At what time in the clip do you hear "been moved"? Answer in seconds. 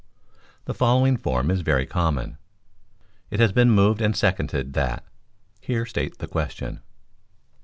3.51-4.01